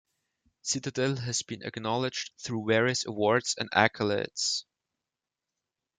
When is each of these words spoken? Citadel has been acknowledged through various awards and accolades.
Citadel 0.63 1.15
has 1.17 1.43
been 1.43 1.61
acknowledged 1.61 2.31
through 2.43 2.65
various 2.67 3.05
awards 3.05 3.53
and 3.59 3.69
accolades. 3.69 4.63